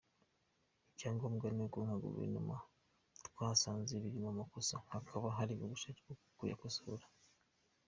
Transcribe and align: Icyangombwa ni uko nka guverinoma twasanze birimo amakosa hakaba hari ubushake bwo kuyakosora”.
Icyangombwa 0.91 1.47
ni 1.55 1.61
uko 1.65 1.77
nka 1.85 1.95
guverinoma 2.03 2.55
twasanze 3.27 3.93
birimo 4.03 4.27
amakosa 4.33 4.73
hakaba 4.93 5.27
hari 5.37 5.53
ubushake 5.65 5.99
bwo 6.03 6.15
kuyakosora”. 6.37 7.05